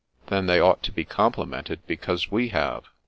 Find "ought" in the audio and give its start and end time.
0.59-0.81